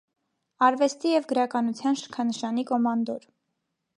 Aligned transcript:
Արվեստի 0.67 1.11
և 1.11 1.27
գրականության 1.33 2.01
շքանշանի 2.03 2.65
կոմանդոր։ 2.73 3.29